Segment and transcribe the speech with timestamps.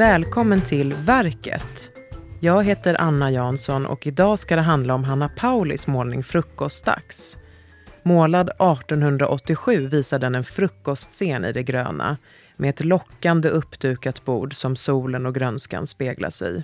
[0.00, 1.92] Välkommen till Verket.
[2.40, 7.38] Jag heter Anna Jansson och idag ska det handla om Hanna Paulis målning Frukostdags.
[8.02, 12.18] Målad 1887 visar den en frukostscen i det gröna
[12.56, 16.62] med ett lockande uppdukat bord som solen och grönskan speglas i.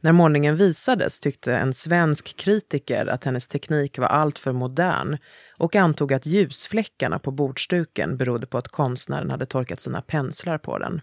[0.00, 5.18] När målningen visades tyckte en svensk kritiker att hennes teknik var alltför modern
[5.56, 10.78] och antog att ljusfläckarna på bordsduken berodde på att konstnären hade torkat sina penslar på
[10.78, 11.00] den.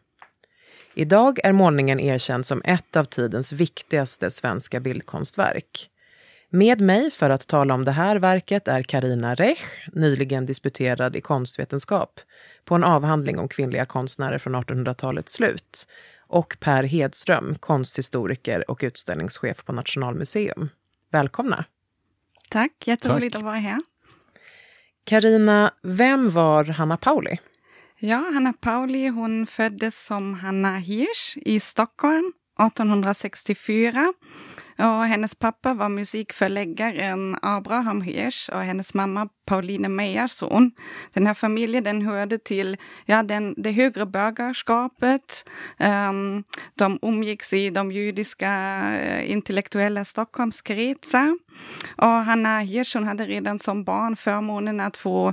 [0.97, 5.89] Idag är målningen erkänd som ett av tidens viktigaste svenska bildkonstverk.
[6.49, 11.21] Med mig för att tala om det här verket är Karina Rech, nyligen disputerad i
[11.21, 12.19] konstvetenskap
[12.65, 15.87] på en avhandling om kvinnliga konstnärer från 1800-talets slut
[16.27, 20.69] och Per Hedström, konsthistoriker och utställningschef på Nationalmuseum.
[21.11, 21.65] Välkomna!
[22.49, 23.39] Tack, jätteroligt Tack.
[23.39, 23.81] att vara här.
[25.03, 27.37] Karina, vem var Hanna Pauli?
[27.99, 34.13] Ja, Hanna Pauli hon föddes som Hanna Hirsch i Stockholm 1864
[34.77, 40.71] och hennes pappa var musikförläggaren Abraham Hirsch och hennes mamma Pauline Meyerson.
[41.13, 45.49] Den här familjen den hörde till ja, den, det högre bögarskapet.
[46.09, 46.43] Um,
[46.75, 48.51] de umgicks i de judiska
[48.93, 51.37] eh, intellektuella Stockholmskretsar.
[51.97, 55.27] Och Hanna Hirsch hade redan som barn förmånen att få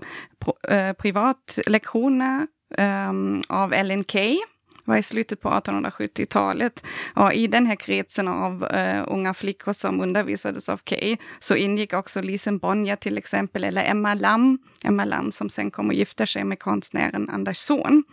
[0.71, 2.47] uh, privatlektioner
[2.79, 4.39] um, av Ellen Key
[4.85, 6.87] var i slutet på 1870-talet.
[7.15, 11.93] Och i den här kretsen av uh, unga flickor som undervisades av Kay så ingick
[11.93, 16.27] också Lisen Bonja till exempel, eller Emma Lam, Emma Lam som sen kom och gifte
[16.27, 18.05] sig med konstnären Anders Zorn.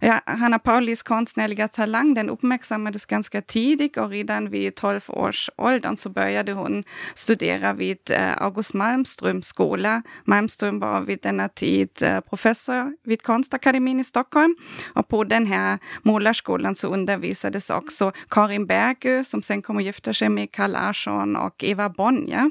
[0.00, 5.96] Ja, Hanna Paulis konstnärliga talang den uppmärksammades ganska tidigt och redan vid 12 års åldern
[5.96, 10.02] så började hon studera vid uh, August Malmströms skola.
[10.24, 14.56] Malmström var vid denna tid uh, professor vid Konstakademin i Stockholm
[14.94, 20.14] och på den här Målarskolan så undervisades också Karin Bergö som sen kom att gifta
[20.14, 22.50] sig med Carl Larsson och Eva Bonja.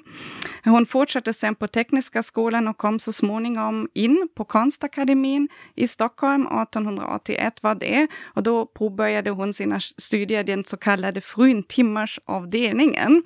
[0.64, 6.42] Hon fortsatte sen på Tekniska skolan och kom så småningom in på Konstakademin i Stockholm
[6.42, 13.24] 1881 var det och då påbörjade hon sina studier den så kallade fruntimmarsavdelningen.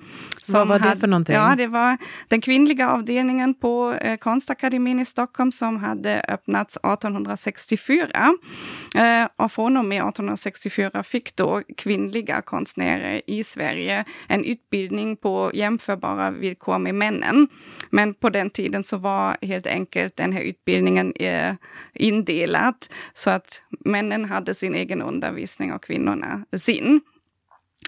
[0.48, 1.34] Vad var det för någonting?
[1.34, 1.96] Ja, det var
[2.28, 8.34] den kvinnliga avdelningen på eh, Konstakademin i Stockholm som hade öppnats 1864.
[8.94, 15.50] Eh, och från och med 1864 fick då kvinnliga konstnärer i Sverige en utbildning på
[15.54, 17.48] jämförbara villkor med männen.
[17.90, 21.54] Men på den tiden så var helt enkelt den här utbildningen eh,
[21.94, 22.74] indelad
[23.14, 27.00] så att männen hade sin egen undervisning och kvinnorna sin.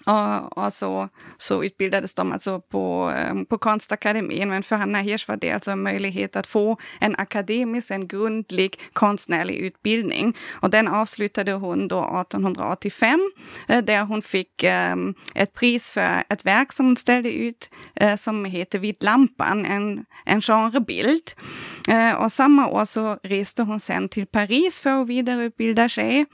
[0.06, 4.48] Och, och, så, så utbildades de alltså på, ehm, på Konstakademin.
[4.48, 8.80] Men för Hanna Hirsch var det alltså en möjlighet att få en akademisk, en grundlig
[8.92, 10.36] konstnärlig utbildning.
[10.52, 13.30] Och den avslutade hon då 1885,
[13.68, 17.70] eh, där hon fick um, ett pris för ett verk som hon ställde ut
[18.02, 21.30] uh, som heter Vid lampan, en, en genrebild.
[21.88, 26.26] Uh, och samma år så reste hon sen till Paris för att vidareutbilda sig.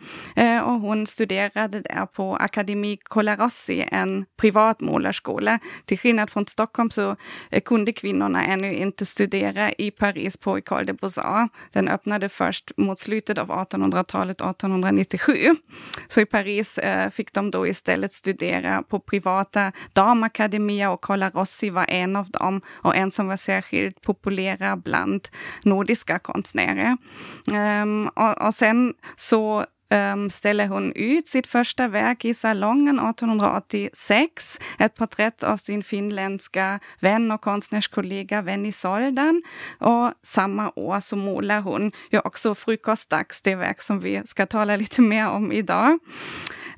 [0.64, 5.58] och hon studerade där på Akademi Colarossi i en privat målarskola.
[5.84, 7.16] Till skillnad från Stockholm så
[7.64, 11.48] kunde kvinnorna ännu inte studera i Paris på École de Beaux-Arts.
[11.72, 15.56] Den öppnade först mot slutet av 1800-talet, 1897.
[16.08, 21.70] Så i Paris eh, fick de då istället studera på privata damakademier och Cola Rossi
[21.70, 25.28] var en av dem och en som var särskilt populära bland
[25.64, 26.96] nordiska konstnärer.
[27.82, 34.60] Um, och, och sen så um, ställer hon ut sitt första verk i salongen 1886.
[34.78, 39.42] Ett porträtt av sin finländska vän och konstnärskollega Venni Soldan.
[39.78, 44.76] Och samma år så målar hon ju också Frukostdags, det verk som vi ska tala
[44.76, 45.98] lite mer om idag.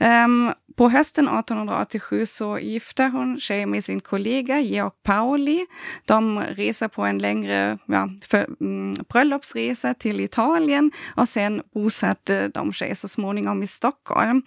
[0.00, 5.66] Um, på hösten 1887 så gifter hon sig med sin kollega Georg Pauli.
[6.04, 12.72] De reser på en längre ja, för, mm, bröllopsresa till Italien och sen bosatte de
[12.72, 14.42] sig så småningom i Stockholm.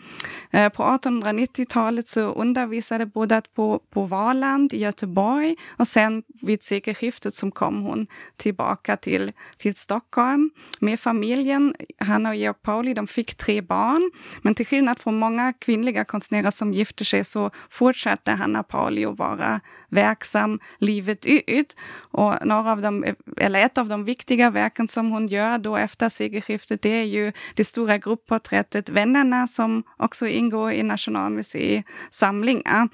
[0.52, 7.36] Eh, på 1890-talet så undervisade båda på, på Valand i Göteborg och sen vid sekelskiftet
[7.36, 8.08] så kom hon
[8.38, 11.76] tillbaka till, till Stockholm med familjen.
[12.00, 14.12] Hanna och Georg Pauli de fick tre barn,
[14.42, 19.18] men till skillnad från många kvinnliga konstnärer som gifte sig så fortsatte Hanna Pauli att
[19.18, 21.76] vara verksam livet ut.
[22.12, 23.06] Och några av dem,
[23.38, 27.32] eller ett av de viktiga verken som hon gör då efter segerskiftet, det är ju
[27.56, 27.98] det stora
[28.46, 32.82] porträttet Vännerna som också ingår i Nationalmuseets samlingar.
[32.82, 32.90] Um,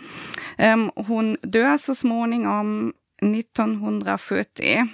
[0.58, 4.80] ehm, hon dör så småningom 1940.
[4.80, 4.90] Um,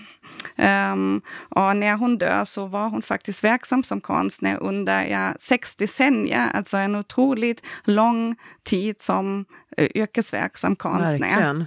[0.56, 5.76] ehm, och när hon dör så var hon faktiskt verksam som konstnär under ja, sex
[5.76, 9.46] decennier, alltså en otroligt lång tid som
[9.80, 11.20] uh, yrkesverksam konstnär.
[11.20, 11.66] Verkligen.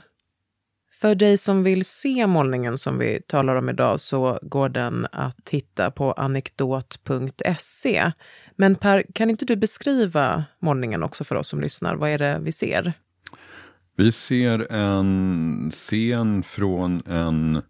[1.00, 5.48] För dig som vill se målningen som vi talar om idag så går den att
[5.50, 8.12] hitta på anekdot.se.
[8.60, 11.94] Men Per, kan inte du beskriva målningen också för oss som lyssnar?
[11.94, 12.92] Vad är det vi ser?
[13.96, 17.62] Vi ser en scen från en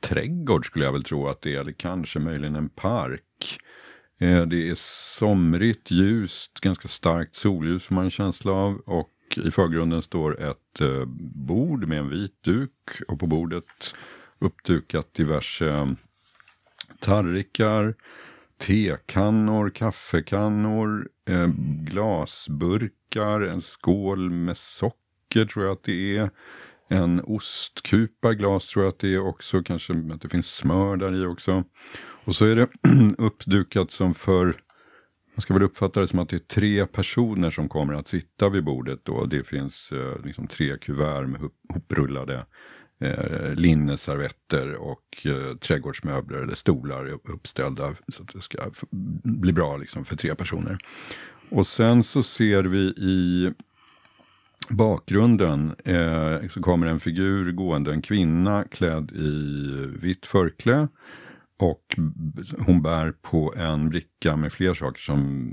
[0.00, 3.58] trädgård skulle jag väl tro att det är, eller kanske möjligen en park.
[4.18, 4.74] Eh, det är
[5.18, 8.74] somrigt, ljust, ganska starkt solljus får man en känsla av.
[8.86, 11.04] Och i förgrunden står ett eh,
[11.46, 13.94] bord med en vit duk och på bordet
[14.38, 15.96] uppdukat diverse
[17.00, 17.94] tallrikar,
[18.58, 21.48] tekannor, kaffekannor, eh,
[21.84, 26.30] glasburkar, en skål med socker tror jag att det är.
[26.88, 31.22] En ostkupa glas tror jag att det är också, kanske att det finns smör där
[31.22, 31.64] i också.
[32.24, 32.68] Och så är det
[33.18, 34.56] uppdukat som för
[35.34, 38.48] man ska väl uppfatta det som att det är tre personer som kommer att sitta
[38.48, 39.26] vid bordet då.
[39.26, 42.46] Det finns eh, liksom tre kuvert med hoprullade
[43.04, 47.94] eh, linneservetter och eh, trädgårdsmöbler eller stolar uppställda.
[48.08, 48.58] Så att det ska
[49.22, 50.78] bli bra liksom för tre personer.
[51.50, 53.52] Och sen så ser vi i
[54.70, 59.70] bakgrunden eh, så kommer en figur gående, en kvinna klädd i
[60.00, 60.88] vitt förkläde.
[61.56, 61.96] Och
[62.58, 65.50] hon bär på en bricka med fler saker som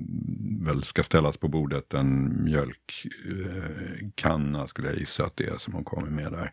[0.66, 1.94] väl ska ställas på bordet.
[1.94, 6.52] En mjölkkanna skulle jag gissa att det är som hon kommer med där.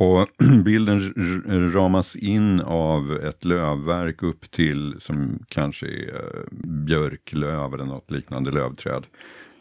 [0.00, 0.28] Och
[0.64, 1.14] bilden
[1.72, 8.50] ramas in av ett lövverk upp till som kanske är eh, björklöv eller något liknande
[8.50, 9.06] lövträd.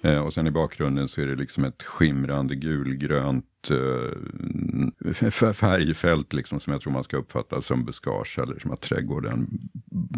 [0.02, 6.60] Eh, och sen i bakgrunden så är det liksom ett skimrande gulgrönt eh, färgfält liksom
[6.60, 9.48] som jag tror man ska uppfatta som buskage eller som att trädgården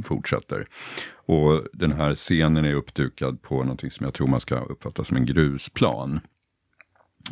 [0.06, 0.68] fortsätter.
[1.12, 5.18] Och den här scenen är uppdukad på någonting som jag tror man ska uppfatta som
[5.18, 6.20] en grusplan.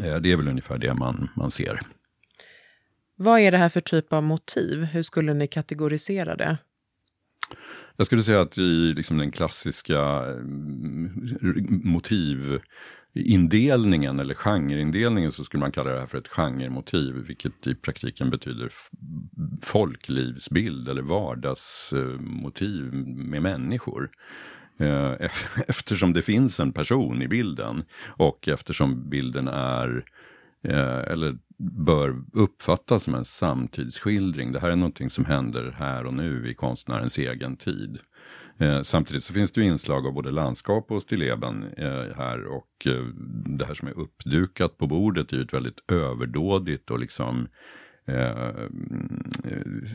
[0.03, 1.79] Eh, det är väl ungefär det man, man ser.
[3.19, 4.83] Vad är det här för typ av motiv?
[4.83, 6.57] Hur skulle ni kategorisera det?
[7.95, 15.71] Jag skulle säga att i liksom den klassiska mm, motivindelningen eller genreindelningen så skulle man
[15.71, 18.71] kalla det här för ett genremotiv, vilket i praktiken betyder
[19.61, 24.09] folklivsbild eller vardagsmotiv med människor.
[24.79, 25.13] Eh,
[25.67, 30.05] eftersom det finns en person i bilden och eftersom bilden är
[30.63, 34.51] eh, eller bör uppfattas som en samtidsskildring.
[34.51, 37.99] Det här är någonting som händer här och nu i konstnärens egen tid.
[38.59, 42.87] Eh, samtidigt så finns det ju inslag av både landskap och stilleben eh, här och
[42.87, 43.03] eh,
[43.45, 47.47] det här som är uppdukat på bordet är ju ett väldigt överdådigt och liksom
[48.05, 48.63] eh, eh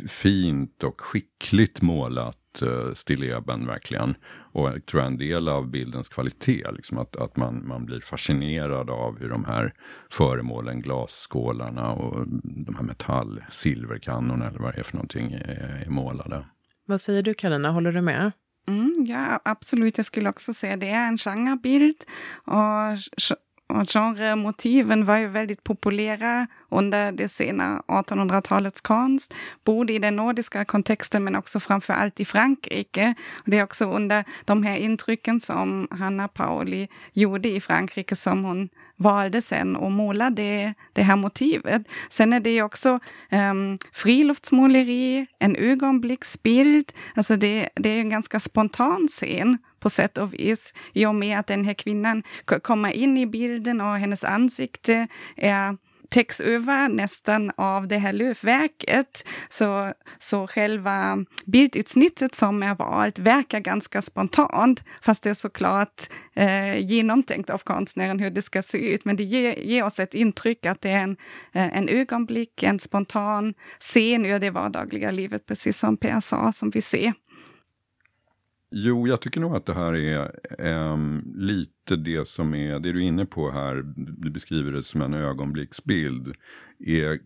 [0.08, 4.14] fint och skickligt målat eh, stilleben verkligen.
[4.52, 8.90] Och jag tror en del av bildens kvalitet, liksom att, att man, man blir fascinerad
[8.90, 9.74] av hur de här
[10.10, 15.90] föremålen, glasskålarna och de här metall, silverkannorna eller vad det är för någonting är, är
[15.90, 16.44] målade.
[16.86, 18.32] Vad säger du Karina, håller du med?
[18.68, 19.96] Mm, ja, absolut.
[19.96, 22.04] Jag skulle också säga det är en genrebild.
[22.44, 22.98] Och
[23.86, 29.34] genremotiven var ju väldigt populära under det sena 1800-talets konst,
[29.64, 33.14] både i den nordiska kontexten men också framför allt i Frankrike.
[33.34, 38.44] Och det är också under de här intrycken som Hanna Pauli gjorde i Frankrike som
[38.44, 41.82] hon valde sen att måla det, det här motivet.
[42.10, 42.98] Sen är det också
[43.30, 46.92] um, friluftsmåleri, en ögonblicksbild.
[47.14, 50.74] Alltså det, det är en ganska spontan scen på sätt och vis.
[50.92, 52.22] I och med att den här kvinnan
[52.62, 55.76] kommer in i bilden och hennes ansikte är
[56.12, 59.28] täcks över nästan av det här lövverket.
[59.50, 66.78] Så, så själva bildutsnittet som är valt verkar ganska spontant, fast det är såklart eh,
[66.78, 69.04] genomtänkt av konstnären hur det ska se ut.
[69.04, 71.16] Men det ger, ger oss ett intryck att det är en,
[71.52, 76.70] eh, en ögonblick, en spontan scen ur det vardagliga livet, precis som Per sa, som
[76.70, 77.12] vi ser.
[78.74, 82.98] Jo, jag tycker nog att det här är um, lite det som är, det du
[82.98, 86.34] är inne på här, du beskriver det som en ögonblicksbild,
[86.78, 87.20] är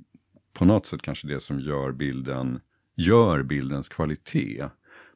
[0.53, 2.61] på något sätt kanske det som gör bilden,
[2.97, 4.65] gör bildens kvalitet.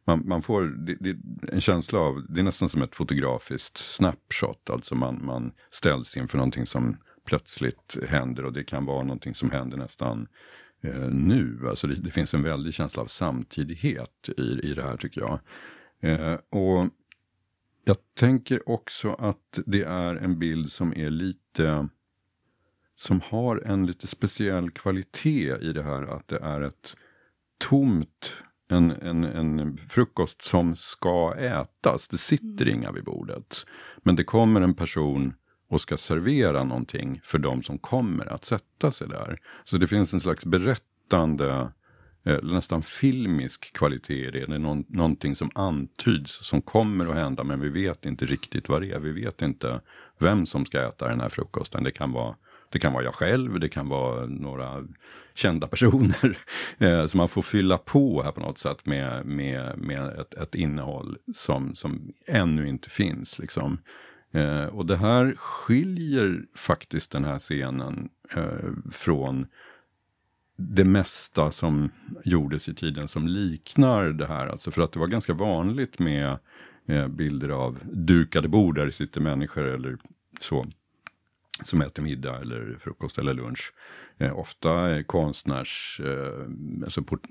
[0.04, 1.16] Man, man får det, det,
[1.52, 6.38] en känsla av, det är nästan som ett fotografiskt snapshot, alltså man, man ställs inför
[6.38, 10.28] någonting som plötsligt händer och det kan vara någonting som händer nästan
[10.82, 11.58] eh, nu.
[11.68, 15.40] Alltså det, det, finns en väldig känsla av samtidighet i, i det här tycker jag.
[16.00, 16.88] Eh, och
[17.84, 21.88] jag tänker också att det är en bild som är lite
[22.96, 26.96] som har en lite speciell kvalitet i det här att det är ett
[27.58, 28.32] tomt
[28.70, 32.08] en, en, en frukost som ska ätas.
[32.08, 32.74] Det sitter mm.
[32.74, 33.66] inga vid bordet.
[33.96, 35.34] Men det kommer en person
[35.68, 39.38] och ska servera någonting för de som kommer att sätta sig där.
[39.64, 41.72] Så det finns en slags berättande,
[42.24, 44.46] Eh, nästan filmisk kvalitet i det.
[44.46, 48.68] Det är någon, någonting som antyds, som kommer att hända, men vi vet inte riktigt
[48.68, 48.98] vad det är.
[48.98, 49.80] Vi vet inte
[50.18, 51.84] vem som ska äta den här frukosten.
[51.84, 52.34] Det kan vara
[52.72, 54.86] det kan vara jag själv, det kan vara några
[55.34, 56.38] kända personer.
[56.78, 60.54] Eh, så man får fylla på här på något sätt med, med, med ett, ett
[60.54, 63.38] innehåll som, som ännu inte finns.
[63.38, 63.78] Liksom.
[64.32, 69.46] Eh, och det här skiljer faktiskt den här scenen eh, från
[70.60, 71.90] det mesta som
[72.24, 74.46] gjordes i tiden som liknar det här.
[74.46, 76.38] Alltså för att det var ganska vanligt med
[76.86, 79.98] eh, bilder av dukade bord där det sitter människor eller
[80.40, 80.66] så
[81.64, 83.72] som äter middag eller frukost eller lunch.
[84.20, 86.44] Eh, ofta konstnärs, eh,
[86.84, 87.26] alltså port,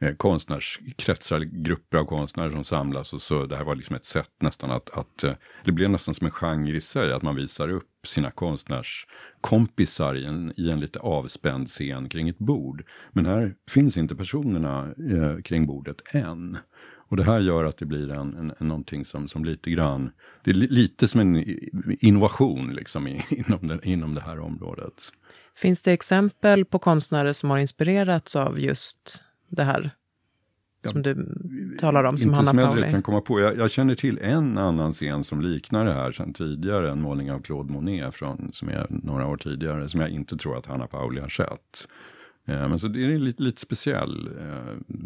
[0.00, 3.12] eh, konstnärskretsar, grupper av konstnärer som samlas.
[3.12, 5.24] Och så, det här var liksom ett sätt nästan att, att
[5.64, 10.24] det blev nästan som en genre i sig, att man visar upp sina konstnärskompisar i
[10.24, 12.84] en, i en lite avspänd scen kring ett bord.
[13.12, 16.58] Men här finns inte personerna eh, kring bordet än.
[17.08, 20.10] Och det här gör att det blir en, en, en någonting som, som lite grann,
[20.44, 21.44] det är lite som en
[22.04, 25.12] innovation liksom i, inom, den, inom det här området.
[25.56, 29.90] Finns det exempel på konstnärer som har inspirerats av just det här?
[30.84, 31.36] Som du
[31.78, 32.90] talar om, som Hanna Pauli?
[32.90, 33.40] Kan komma på.
[33.40, 36.90] Jag, jag, känner till en annan scen som liknar det här sedan tidigare.
[36.90, 39.88] En målning av Claude Monet från, som är några år tidigare.
[39.88, 41.88] Som jag inte tror att Hanna Pauli har sett.
[42.44, 44.96] Eh, men så det är lite, lite speciell eh,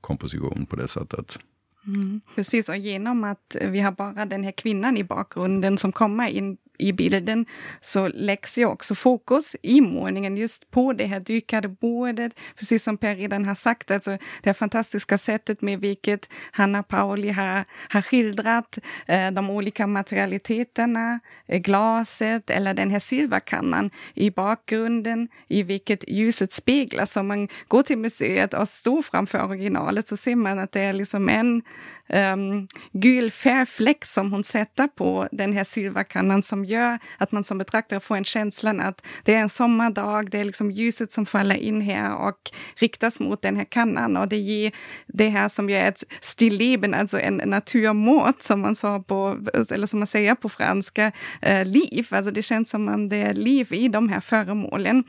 [0.00, 1.38] komposition på det sättet.
[1.86, 6.28] Mm, precis, och genom att vi har bara den här kvinnan i bakgrunden som kommer
[6.28, 7.46] in i bilden
[7.80, 12.32] så läggs ju också fokus i målningen just på det här dykade bordet.
[12.58, 17.30] Precis som Per redan har sagt, alltså det här fantastiska sättet med vilket Hanna Pauli
[17.30, 25.28] har, har skildrat eh, de olika materialiteterna, eh, glaset eller den här silverkannan i bakgrunden,
[25.48, 27.16] i vilket ljuset speglas.
[27.16, 30.92] Om man går till museet och står framför originalet så ser man att det är
[30.92, 31.62] liksom en
[32.08, 37.58] um, gul färgfläck som hon sätter på den här silverkannan som gör att man som
[37.58, 41.54] betraktare får en känslan att det är en sommardag, det är liksom ljuset som faller
[41.54, 44.72] in här och riktas mot den här kannan och det ger
[45.06, 49.38] det här som ju är ett stilleben, alltså en naturmått som man sa på,
[49.72, 52.08] eller som man säger på franska, eh, liv.
[52.10, 55.04] Alltså det känns som om det är liv i de här föremålen.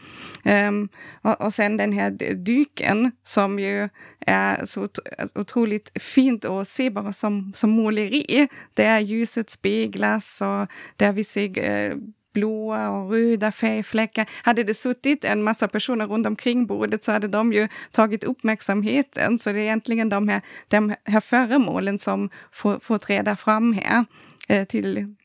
[0.46, 0.90] Um,
[1.22, 4.88] och, och sen den här dyken som ju är så
[5.36, 8.48] otroligt fint att se bara som, som måleri.
[8.74, 11.96] Där ljuset speglas och där vi ser eh,
[12.34, 14.30] blåa och röda färgfläckar.
[14.44, 19.40] Hade det suttit en massa personer runt omkring bordet så hade de ju tagit uppmärksamheten.
[19.40, 24.06] Så det är egentligen de här, de här föremålen som får, får träda fram här.
[24.48, 25.16] Eh, till,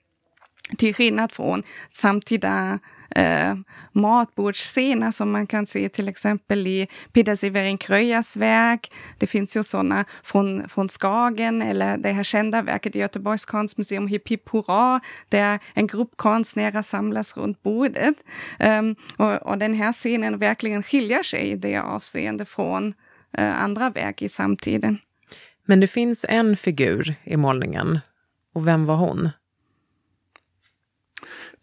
[0.76, 2.78] till skillnad från samtida
[3.14, 3.54] eh,
[3.92, 8.92] matbordsscener som man kan se till exempel i Pidas Severin Kröjas verk.
[9.18, 14.08] Det finns ju sådana från, från Skagen eller det här kända verket i Göteborgs konstmuseum
[14.08, 18.14] Hipp Hipp Hurra där en grupp konstnärer samlas runt bordet.
[18.60, 22.94] Um, och, och, den här scenen verkligen skiljer sig i det avseende från
[23.38, 24.98] uh, andra verk i samtiden.
[25.64, 27.98] Men det finns en figur i målningen.
[28.54, 29.30] Och vem var hon?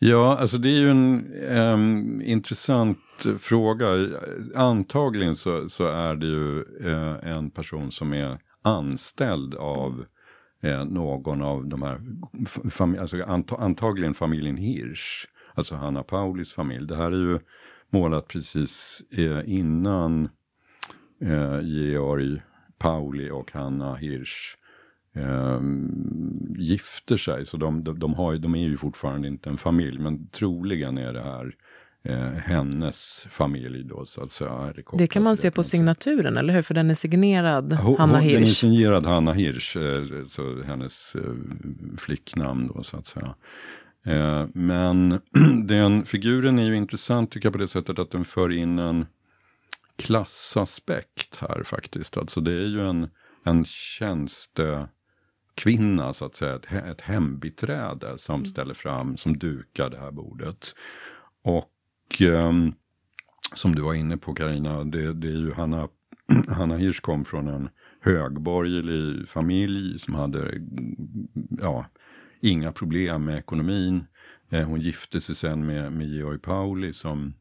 [0.07, 2.99] Ja, alltså det är ju en um, intressant
[3.39, 3.87] fråga.
[4.55, 10.05] Antagligen så, så är det ju uh, en person som är anställd av
[10.63, 12.01] uh, någon av de här,
[12.69, 15.27] fam alltså ant antagligen familjen Hirsch.
[15.53, 16.87] Alltså Hanna Paulis familj.
[16.87, 17.39] Det här är ju
[17.89, 20.29] målat precis uh, innan
[21.61, 22.41] Georg
[22.77, 24.57] Pauli och Hanna Hirsch
[25.15, 25.61] eh,
[26.57, 27.45] gifter sig.
[27.45, 31.13] Så de, de, de, har, de är ju fortfarande inte en familj, men troligen är
[31.13, 31.55] det här
[32.03, 34.73] eh, hennes familj då så att säga.
[34.93, 36.61] Det kan man se på signaturen, eller hur?
[36.61, 38.33] För den är signerad Ho, Hanna Hirsch.
[38.33, 41.33] Den är signerad Hanna Hirsch, eh, så hennes eh,
[41.97, 43.35] flicknamn då så att säga.
[44.05, 45.19] Eh, men
[45.67, 49.05] den figuren är ju intressant tycker jag på det sättet att den för in en
[49.97, 52.17] klassaspekt här faktiskt.
[52.17, 53.09] Alltså det är ju en,
[53.43, 54.87] en tjänste
[55.55, 58.45] kvinna, så att säga, ett, ett hembiträde som mm.
[58.45, 60.75] ställer fram, som dukar det här bordet.
[61.43, 62.73] Och um,
[63.53, 65.87] som du var inne på Karina, det, det är ju Hanna,
[66.47, 67.69] Hanna Hirsch kom från en
[67.99, 70.61] högborgerlig familj som hade
[71.61, 71.85] ja,
[72.39, 74.05] inga problem med ekonomin.
[74.49, 77.33] Eh, hon gifte sig sen med, med Georg Pauli som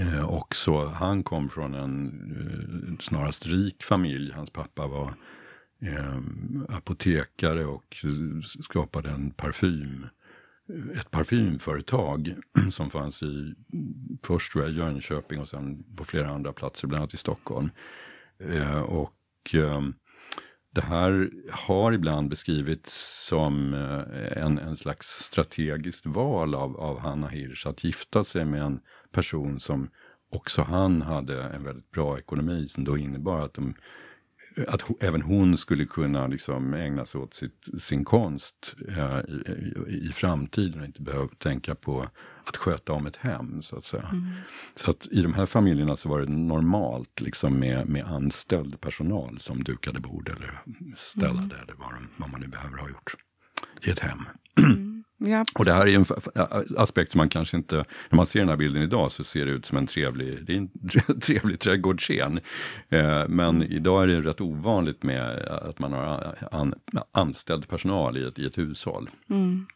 [0.00, 2.06] eh, också, han kom från en
[2.36, 4.32] eh, snarast rik familj.
[4.32, 5.14] Hans pappa var
[5.82, 6.18] eh,
[6.76, 7.96] apotekare och
[8.62, 10.06] skapade en parfym
[10.94, 12.34] ett parfymföretag
[12.70, 13.54] som fanns i,
[14.26, 17.70] först tror jag Jönköping och sen på flera andra platser, bland annat i Stockholm.
[18.38, 19.80] Eh, och eh,
[20.70, 27.28] det här har ibland beskrivits som eh, en, en slags strategiskt val av, av Hanna
[27.28, 28.80] Hirsch att gifta sig med en
[29.12, 29.90] person som
[30.30, 33.74] också han hade en väldigt bra ekonomi som då innebar att de
[34.68, 39.18] att även hon skulle kunna liksom ägna sig åt sitt, sin konst eh,
[39.88, 42.08] i, i, framtiden och inte behöva tänka på
[42.44, 43.62] att sköta om ett hem.
[43.62, 44.08] Så att säga.
[44.12, 44.26] Mm.
[44.74, 49.40] Så att i de här familjerna så var det normalt liksom med, med anställd personal
[49.40, 50.62] som dukade bord eller
[50.96, 51.56] ställade mm.
[51.62, 53.14] eller vad, vad man nu behöver ha gjort
[53.82, 54.24] i ett hem.
[54.58, 54.91] Mm.
[55.26, 56.06] Ja, och det här är en
[56.76, 59.50] aspekt som man kanske inte, när man ser den här bilden idag så ser det
[59.50, 62.40] ut som en trevlig, det är en trevlig trädgårdsscen.
[62.88, 66.74] Eh, men idag är det rätt ovanligt med att man har an,
[67.12, 69.10] anställd personal i ett, i ett hushåll.
[69.30, 69.66] Mm.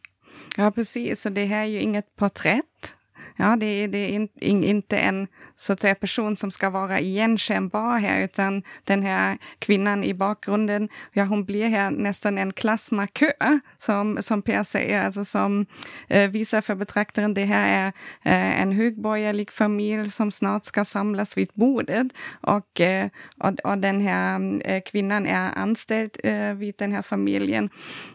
[0.57, 2.96] Ja precis, och det här är ju inget porträtt
[3.37, 6.71] Ja, det är, det är in, in, inte en så att säga, person som ska
[6.71, 12.52] vara igenkännbar här, utan den här kvinnan i bakgrunden, ja, hon blir här nästan en
[12.52, 15.66] klassmarkör, som, som Per säger, alltså som
[16.09, 17.87] eh, visar för betraktaren, det här är
[18.23, 22.07] eh, en högborgerlig familj som snart ska samlas vid bordet
[22.40, 27.71] och, eh, och, och, den här eh, kvinnan är anställd eh, vid den här familjen.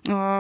[0.10, 0.40] Och,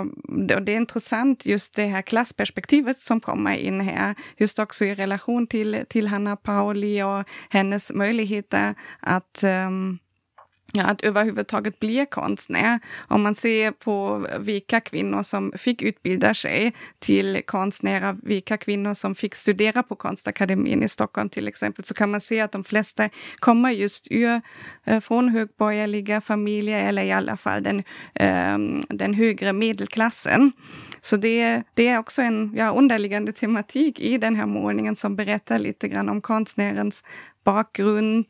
[0.55, 4.95] och det är intressant just det här klassperspektivet som kommer in här, just också i
[4.95, 9.99] relation till, till Hanna Pauli och hennes möjligheter att um,
[10.73, 12.79] ja, att överhuvudtaget bli konstnär.
[13.07, 19.15] Om man ser på vilka kvinnor som fick utbilda sig till konstnärer, vilka kvinnor som
[19.15, 23.09] fick studera på Konstakademin i Stockholm till exempel, så kan man se att de flesta
[23.39, 24.41] kommer just ur,
[24.85, 30.51] eh, från högborgerliga familjer eller i alla fall den, ehm, den högre medelklassen.
[31.01, 35.59] Så det, det är också en ja, underliggande tematik i den här målningen som berättar
[35.59, 37.03] lite grann om konstnärens
[37.43, 38.25] bakgrund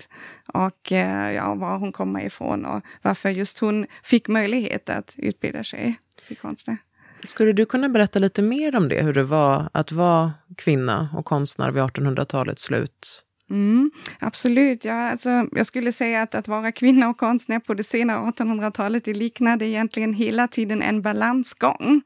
[0.53, 5.63] och eh, ja, var hon kommer ifrån och varför just hon fick möjlighet att utbilda
[5.63, 5.95] sig
[6.27, 6.77] till konstnär.
[7.23, 11.25] Skulle du kunna berätta lite mer om det, hur det var att vara kvinna och
[11.25, 13.23] konstnär vid 1800-talets slut?
[13.49, 14.85] Mm, absolut.
[14.85, 19.05] Ja, alltså, jag skulle säga att att vara kvinna och konstnär på det sena 1800-talet
[19.05, 22.01] det liknade egentligen hela tiden en balansgång.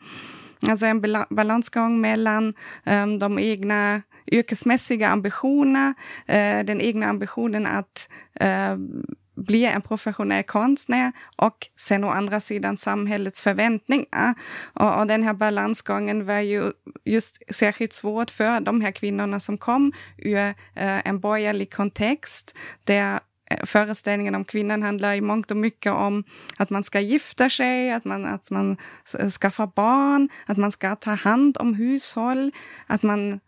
[0.69, 2.53] Alltså en balansgång mellan
[2.85, 5.93] um, de egna yrkesmässiga ambitioner,
[6.25, 8.77] eh, den egna ambitionen att eh,
[9.35, 14.33] bli en professionell konstnär och sen å andra sidan samhällets förväntningar.
[14.73, 16.71] Och, och, den här balansgången var ju
[17.05, 20.53] just särskilt svårt för de här kvinnorna som kom ur eh,
[21.07, 26.23] en borgerlig kontext där eh, föreställningen om kvinnan handlar i mångt och mycket om
[26.57, 28.77] att man ska gifta sig, att man, att man
[29.41, 32.51] skaffar barn, att man ska ta hand om hushåll,
[32.87, 33.39] att man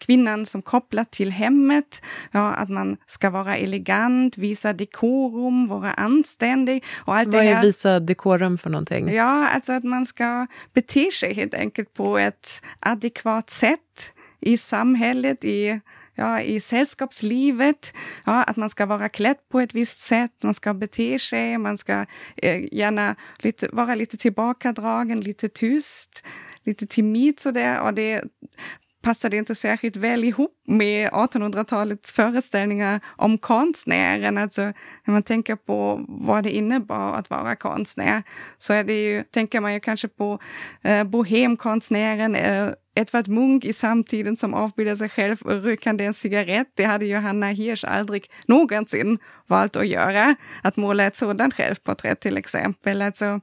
[0.00, 6.84] kvinnan som kopplat till hemmet, ja, att man ska vara elegant, visa dekorum, vara anständig.
[6.96, 7.58] Och allt Vad det här.
[7.58, 9.14] är visa dekorum för någonting?
[9.14, 15.44] Ja, alltså att man ska bete sig helt enkelt på ett adekvat sätt i samhället,
[15.44, 15.80] i
[16.14, 20.74] ja, i sällskapslivet, ja, att man ska vara klädd på ett visst sätt, man ska
[20.74, 26.24] bete sig, man ska eh, gärna lite, vara lite tillbakadragen, lite tyst,
[26.64, 27.80] lite timid sådär.
[27.80, 28.24] Och det
[29.04, 34.38] passade inte särskilt väl ihop med 1800-talets föreställningar om konstnären.
[34.38, 34.62] Alltså,
[35.04, 38.22] när man tänker på vad det innebar att vara konstnär
[38.58, 40.38] så är det ju, tänker man ju kanske på
[40.82, 46.68] eh, bohemkonstnären, eh, Edvard Munch i samtiden som avbildar sig själv rökande en cigarett.
[46.74, 50.34] Det hade Johanna Hirsch aldrig någonsin valt att göra.
[50.62, 53.02] Att måla ett sådant självporträtt till exempel.
[53.02, 53.40] Alltså,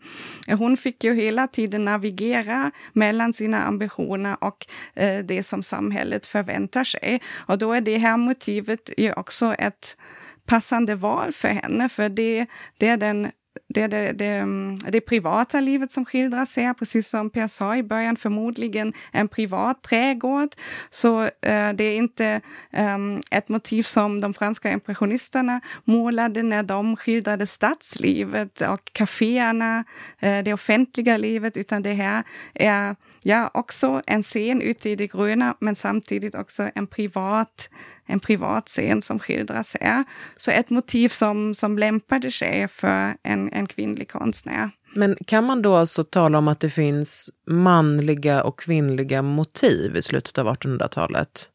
[0.48, 6.84] hon fick ju hela tiden navigera mellan sina ambitioner och eh, det som samhället förväntar
[6.84, 7.22] sig.
[7.36, 9.98] Och då är det här motivet ju också ett
[10.46, 12.46] passande val för henne, för det,
[12.78, 13.32] det är den
[13.68, 17.76] det är det, det, mm, det privata livet som skildras här, precis som Per sa
[17.76, 20.50] i början, förmodligen en privat trädgård.
[20.90, 22.98] Så eh, det är inte eh,
[23.32, 29.84] ett motiv som de franska impressionisterna målade när de skildrade stadslivet och kaféerna,
[30.20, 35.08] eh, det offentliga livet, utan det här är ja, också en scen ute i det
[35.08, 37.70] gröna, men samtidigt också en privat,
[38.06, 40.04] en privat scen som skildras här.
[40.38, 44.70] Så ett motiv som, som lämpade sig för en, en kvinnlig konstnär.
[44.94, 50.02] Men kan man då alltså tala om att det finns manliga och kvinnliga motiv i
[50.02, 51.51] slutet av 1800-talet?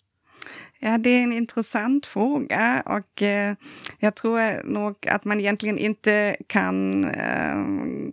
[0.78, 3.54] Ja, det är en intressant fråga och eh,
[3.98, 7.64] jag tror nog att man egentligen inte kan, eh,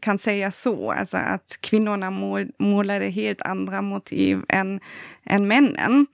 [0.02, 4.80] kan säga så, alltså att kvinnorna mål, målade helt andra motiv än,
[5.24, 6.06] än männen.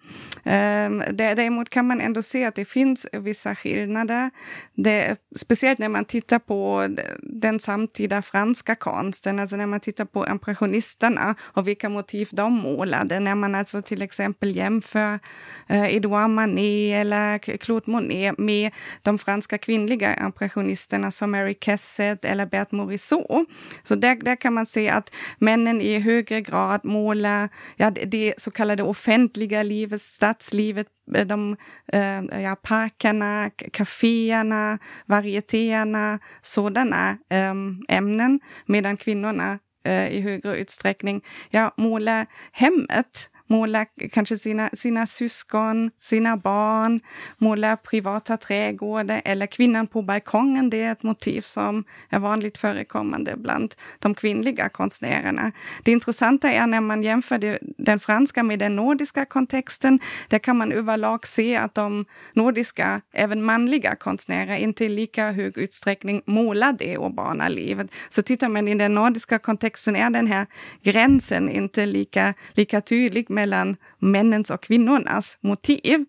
[0.44, 4.30] Eh, däremot kan man ändå se att det finns vissa skillnader.
[4.74, 6.88] Det, speciellt när man tittar på
[7.24, 13.20] den samtida franska konsten, alltså när man tittar på impressionisterna och vilka motiv de målade.
[13.20, 15.20] När man alltså till exempel jämför
[15.68, 18.72] eh, Edouard Manet eller Claude Monet med
[19.04, 23.48] de franska kvinnliga impressionisterna som Mary Cassatt eller Bert Morisot.
[23.84, 28.52] Så där, där kan man se att männen i högre grad målar ja, det, så
[28.52, 31.56] kallade offentliga livet, stadslivet, eh, de
[31.94, 37.54] eh, ja, parkerna, kaféerna, varietéerna, sådana eh,
[37.88, 45.92] ämnen, medan kvinnorna eh, i högre utsträckning ja, målar hemmet måla kanske sina, sina syskon,
[46.00, 47.00] sina barn,
[47.38, 50.70] måla privata trädgårdar eller kvinnan på balkongen.
[50.70, 55.52] Det är ett motiv som är vanligt förekommande bland de kvinnliga konstnärerna.
[55.84, 60.00] Det intressanta är när man jämför den franska med den nordiska kontexten.
[60.28, 65.58] Där kan man överlag se att de nordiska, även manliga konstnärer inte i lika hög
[65.58, 67.92] utsträckning målar det urbana livet.
[68.10, 70.48] Så tittar man i den nordiska kontexten är den här
[70.84, 76.06] gränsen inte lika, lika tydlig mellan männens och kvinnornas motiv.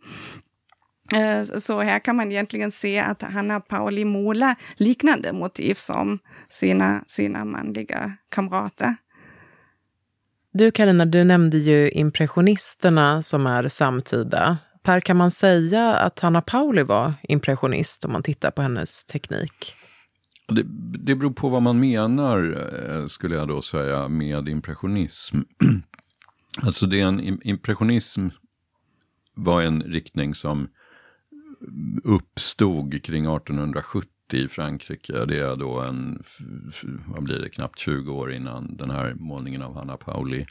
[1.14, 7.04] Eh, så här kan man egentligen se att Hanna Pauli målar liknande motiv som sina,
[7.06, 8.94] sina manliga kamrater.
[10.52, 14.58] Du Karina, du nämnde ju impressionisterna som är samtida.
[14.82, 19.74] Per, kan man säga att Hanna Pauli var impressionist om man tittar på hennes teknik?
[20.48, 20.62] Det,
[20.98, 22.38] det beror på vad man menar,
[22.88, 25.36] eh, skulle jag då säga, med impressionism.
[26.58, 28.28] Alltså det är en impressionism
[29.34, 30.68] var en riktning som
[32.04, 35.24] uppstod kring 1870 i Frankrike.
[35.24, 36.22] Det är då en,
[37.06, 40.46] vad blir det, knappt 20 år innan den här målningen av Hanna Pauli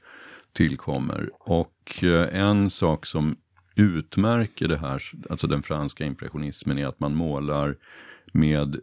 [0.54, 1.30] tillkommer.
[1.40, 3.38] Och eh, en sak som
[3.76, 7.78] utmärker det här, alltså den franska impressionismen, är att man målar
[8.34, 8.80] med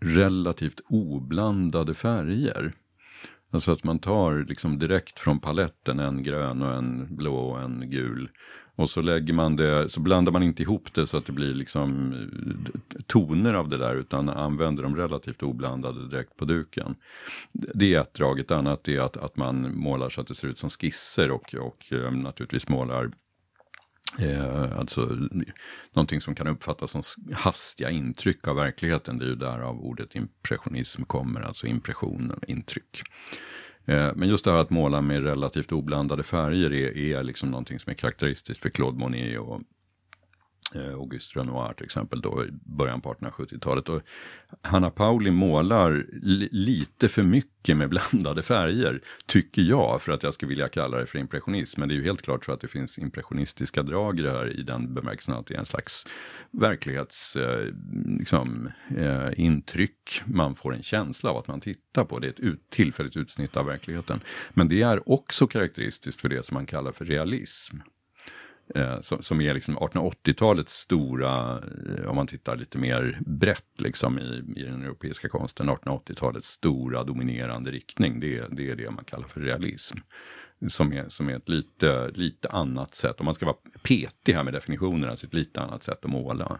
[0.00, 2.72] relativt oblandade färger.
[3.54, 7.90] Alltså att man tar liksom direkt från paletten en grön och en blå och en
[7.90, 8.28] gul.
[8.76, 11.54] Och så lägger man det, så blandar man inte ihop det så att det blir
[11.54, 16.94] liksom eh, toner av det där utan använder dem relativt oblandade direkt på duken.
[17.52, 20.48] Det är ett drag, ett annat är att, att man målar så att det ser
[20.48, 23.10] ut som skisser och, och eh, naturligtvis målar
[24.20, 25.00] Eh, alltså
[25.92, 29.18] någonting som kan uppfattas som hastiga intryck av verkligheten.
[29.18, 33.02] Det är ju därav ordet impressionism kommer, alltså impressioner, intryck.
[33.84, 37.78] Eh, men just det här att måla med relativt oblandade färger är, är liksom någonting
[37.78, 39.60] som är karaktäristiskt för Claude Monet och
[40.74, 43.88] Eh, Auguste Renoir till exempel då i början på 1870-talet.
[43.88, 44.02] Och
[44.62, 50.34] Hanna Pauli målar li lite för mycket med blandade färger, tycker jag, för att jag
[50.34, 51.80] skulle vilja kalla det för impressionism.
[51.80, 54.60] Men det är ju helt klart så att det finns impressionistiska drag i det här
[54.60, 56.06] i den bemärkelsen att det är en slags
[56.50, 57.82] verklighetsintryck.
[58.06, 59.88] Eh, liksom, eh,
[60.24, 62.18] man får en känsla av att man tittar på.
[62.18, 64.20] Det är ett ut tillfälligt utsnitt av verkligheten.
[64.50, 67.76] Men det är också karaktäristiskt för det som man kallar för realism.
[68.74, 71.62] Eh, som, som, är liksom 1880-talets stora,
[71.98, 77.04] eh, om man tittar lite mer brett liksom i, i den europeiska konsten, 1880-talets stora
[77.04, 78.20] dominerande riktning.
[78.20, 79.98] Det, det är det man kallar för realism.
[80.68, 84.44] Som är, som är ett lite, lite annat sätt, om man ska vara petig här
[84.44, 86.58] med definitionerna, alltså ett lite annat sätt att måla.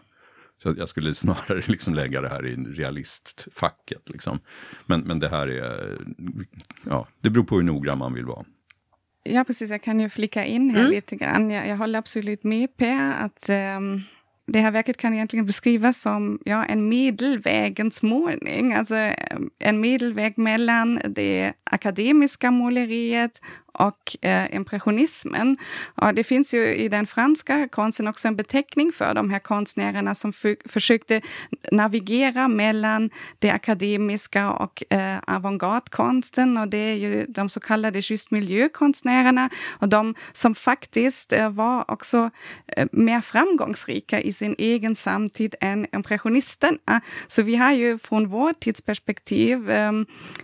[0.63, 4.09] Så jag skulle snarare liksom lägga det här i realistfacket.
[4.09, 4.39] Liksom.
[4.85, 5.97] Men, men det här är,
[6.89, 8.45] ja, det beror på hur noggrann man vill vara.
[9.29, 9.69] Ja, precis.
[9.69, 10.91] Jag kan ju flika in här mm.
[10.91, 11.49] lite grann.
[11.49, 14.01] Jag, jag håller absolut med Per att um,
[14.47, 18.73] det här verket kan egentligen beskrivas som ja, en medelvägens målning.
[18.73, 18.95] Alltså
[19.59, 23.41] en medelväg mellan det akademiska måleriet
[23.75, 25.57] och eh, impressionismen.
[26.01, 30.15] Och det finns ju i den franska konsten också en beteckning för de här konstnärerna
[30.15, 30.33] som
[30.65, 31.21] försökte
[31.71, 33.09] navigera mellan
[33.39, 39.89] det akademiska och eh, avantgardekonsten och det är ju de så kallade just miljökonstnärerna och
[39.89, 42.29] de som faktiskt eh, var också
[42.67, 47.01] eh, mer framgångsrika i sin egen samtid än impressionisterna.
[47.27, 49.91] Så vi har ju från vårt tidsperspektiv, eh,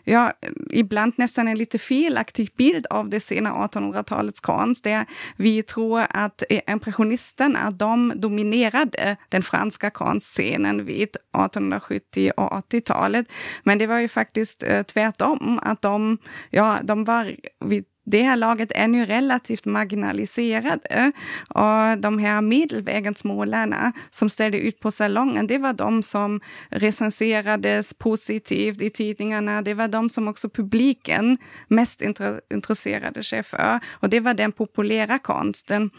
[0.03, 0.33] ja,
[0.69, 4.83] ibland nästan en lite felaktig bild av det sena 1800-talets konst.
[4.83, 5.05] Där
[5.37, 13.27] vi tror att eh, impressionisterna, de dominerade den franska konstscenen vid 1870 och 80-talet.
[13.63, 16.17] Men det var ju faktiskt eh, tvärtom, att de,
[16.49, 21.11] ja, de var vid det här laget är nu relativt marginaliserade.
[21.49, 27.93] Och de här medelvägens målarna som ställde ut på salongen, det var de som recenserades
[27.93, 29.61] positivt i tidningarna.
[29.61, 31.37] Det var de som också publiken
[31.67, 32.01] mest
[32.49, 33.79] intresserade sig för.
[33.89, 35.89] Och det var den populära konsten.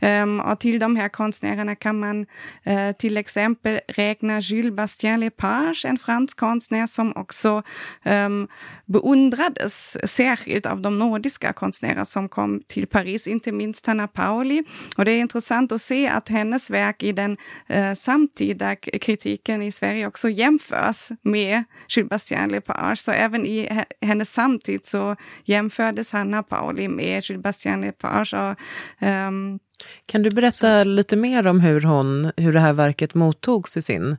[0.00, 2.20] Um, och till de här konstnärerna kan man
[2.66, 7.62] uh, till exempel räkna Jules Bastien Lepage, en fransk konstnär som också
[8.04, 8.48] um,
[8.86, 14.64] beundrades särskilt av de nordiska konstnärer som kom till Paris, inte minst Hanna Pauli.
[14.96, 17.36] Och det är intressant att se att hennes verk i den
[17.66, 22.98] eh, samtida kritiken i Sverige också jämförs med Jules Bastien Lepage.
[22.98, 28.34] Så även i hennes samtid så jämfördes Hanna Pauli med Jules Bastien Lepage.
[28.34, 28.56] Och,
[29.06, 29.58] um,
[30.06, 34.16] kan du berätta lite mer om hur, hon, hur det här verket mottogs i sin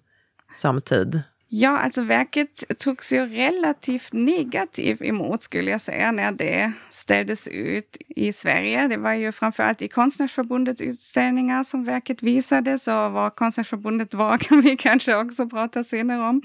[0.54, 1.22] samtid?
[1.54, 7.98] Ja, alltså verket togs ju relativt negativt emot skulle jag säga när det ställdes ut
[8.08, 8.88] i Sverige.
[8.88, 14.62] Det var ju framförallt i Konstnärsförbundet utställningar som verket visades och vad Konstnärsförbundet var kan
[14.62, 16.42] vi kanske också prata senare om.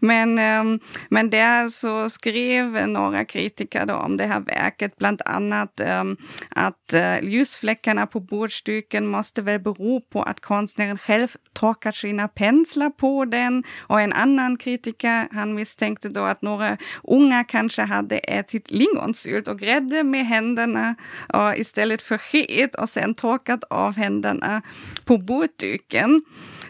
[0.00, 5.80] Men, ehm, men där så skrev några kritiker då om det här verket, bland annat
[5.80, 6.16] ehm,
[6.48, 12.90] att eh, ljusfläckarna på bordsduken måste väl bero på att konstnären själv torkat sina penslar
[12.90, 18.18] på den och en annan annan kritiker, han misstänkte då att några unga kanske hade
[18.18, 20.94] ätit lingonsylt och grädde med händerna
[21.28, 24.62] och istället för sked och sen torkat av händerna
[25.04, 26.22] på bordduken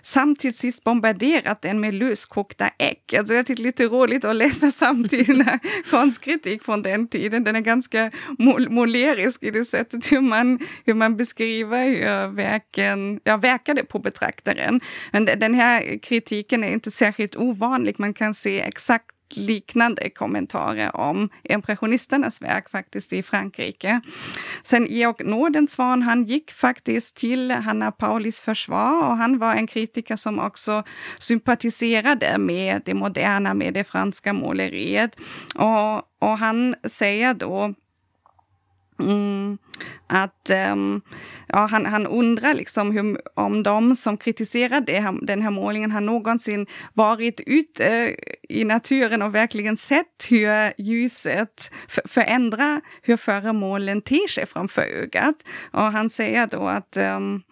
[0.09, 3.19] samt till sist bombarderat den med löskokta ägg.
[3.19, 5.59] Alltså jag tycker det är lite roligt att läsa samtida
[5.91, 7.45] konstkritik från den tiden.
[7.45, 13.21] Den är ganska mol målerisk i det sättet hur man, hur man beskriver hur verken
[13.25, 14.81] ja, verkade på betraktaren.
[15.13, 17.95] Men den här kritiken är inte särskilt ovanlig.
[17.99, 24.01] Man kan se exakt liknande kommentarer om impressionisternas verk faktiskt i Frankrike.
[24.63, 30.17] Sen Georg Nordensvan, han gick faktiskt till Hanna Paulis försvar och han var en kritiker
[30.17, 30.83] som också
[31.19, 35.17] sympatiserade med det moderna, med det franska måleriet.
[35.55, 37.75] Och, och han säger då
[39.01, 39.59] Mm,
[40.07, 41.01] att um,
[41.47, 46.01] ja, han, han undrar liksom hur, om de som kritiserar det den här målningen har
[46.01, 48.15] någonsin varit ute eh,
[48.49, 51.71] i naturen och verkligen sett hur ljuset
[52.05, 55.37] förändrar hur föremålen ter sig framför ögat.
[55.71, 57.43] Och han säger då att um,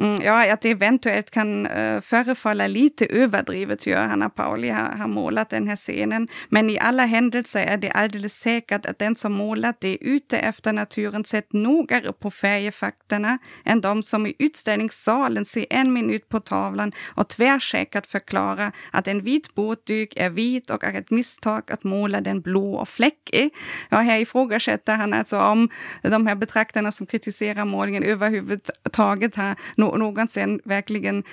[0.00, 5.08] Mm, ja, att det eventuellt kan uh, förefalla lite överdrivet hur Hanna Pauli har, har
[5.08, 6.28] målat den här scenen.
[6.48, 10.38] Men i alla händelser är det alldeles säkert att den som målat det är ute
[10.38, 16.40] efter naturen sett nogare på färgeffekterna än de som i utställningssalen ser en minut på
[16.40, 21.84] tavlan och tvärsäkert förklarar att en vit båtduk är vit och är ett misstag att
[21.84, 23.54] måla den blå och fläckig.
[23.88, 25.68] Ja, här ifrågasätter han alltså om
[26.02, 29.56] de här betraktarna som kritiserar målningen överhuvudtaget har
[29.98, 31.24] någonsin verkligen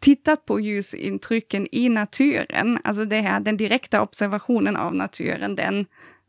[0.00, 5.86] tittat på ljusintrycken i naturen, alltså det här, den direkta observationen av naturen, den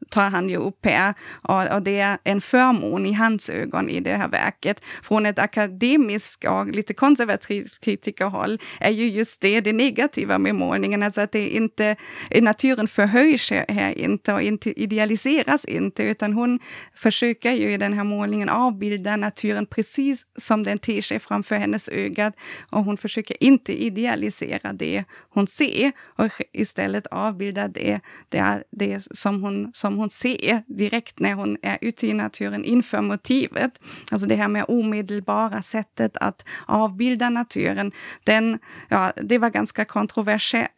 [0.10, 1.14] tar han ju upp här.
[1.42, 4.82] Och, och, det är en förmån i hans ögon i det här verket.
[5.04, 11.04] Från ett akademiskt och lite konservativt kritikerhåll är ju just det det negativa med målningen,
[11.04, 11.96] alltså att det inte,
[12.42, 16.60] naturen förhöjs här inte och inte idealiseras inte, utan hon
[16.96, 21.90] försöker ju i den här målningen avbilda naturen precis som den ter sig framför hennes
[21.90, 22.32] öga.
[22.72, 29.44] Och hon försöker inte idealisera det hon ser och istället avbilda det, det, det som
[29.44, 33.72] hon som som hon ser direkt när hon är ute i naturen inför motivet.
[34.12, 37.92] Alltså det här med omedelbara sättet att avbilda naturen,
[38.24, 39.86] den, ja, det var ganska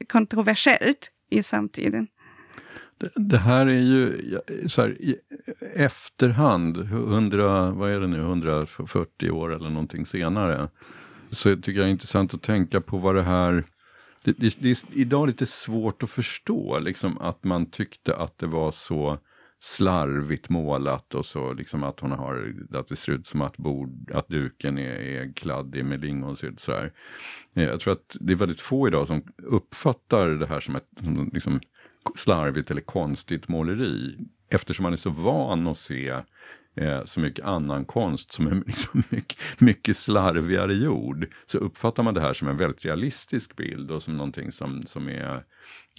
[0.07, 2.07] kontroversiellt i samtiden.
[2.97, 4.17] Det, det här är ju
[4.67, 5.15] så här, i
[5.75, 10.69] efterhand, 100, vad är det nu, 140 år eller någonting senare,
[11.31, 13.63] så tycker jag det är intressant att tänka på vad det här
[14.23, 18.47] det, det, det, är idag lite svårt att förstå liksom, att man tyckte att det
[18.47, 19.19] var så
[19.59, 24.11] slarvigt målat och så liksom att hon har, att det ser ut som att, bord,
[24.11, 26.93] att duken är, är kladdig med lingonsylt sådär.
[27.53, 30.87] Eh, jag tror att det är väldigt få idag som uppfattar det här som ett
[30.99, 31.59] som liksom,
[32.15, 34.17] slarvigt eller konstigt måleri.
[34.51, 36.15] Eftersom man är så van att se
[36.79, 41.27] eh, så mycket annan konst som är liksom mycket, mycket slarvigare gjord.
[41.45, 45.09] Så uppfattar man det här som en väldigt realistisk bild och som någonting som, som
[45.09, 45.43] är,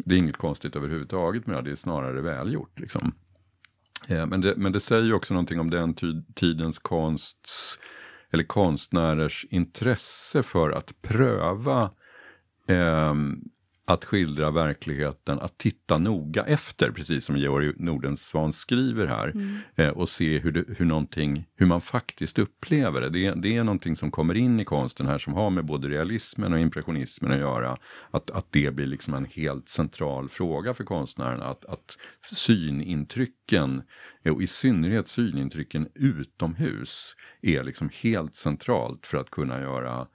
[0.05, 2.81] det är inget konstigt överhuvudtaget med det, det är snarare välgjort.
[2.81, 3.15] Liksom.
[4.09, 5.95] Eh, men, det, men det säger också någonting om den
[6.35, 7.79] tidens konsts,
[8.31, 11.91] eller konstnärers intresse för att pröva
[12.67, 13.15] eh,
[13.93, 19.57] att skildra verkligheten, att titta noga efter, precis som Georg Nordensvan skriver här, mm.
[19.77, 23.09] eh, och se hur, det, hur, hur man faktiskt upplever det.
[23.09, 23.35] det.
[23.35, 26.59] Det är någonting som kommer in i konsten här som har med både realismen och
[26.59, 27.77] impressionismen att göra.
[28.11, 31.99] Att, att det blir liksom en helt central fråga för konstnären, att, att
[32.33, 33.83] synintrycken,
[34.25, 40.07] och i synnerhet synintrycken utomhus, är liksom helt centralt för att kunna göra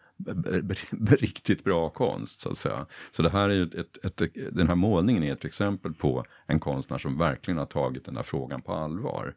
[1.09, 2.85] riktigt bra konst så att säga.
[3.11, 6.59] Så det här är ett, ett, ett, den här målningen är ett exempel på en
[6.59, 9.33] konstnär som verkligen har tagit den här frågan på allvar.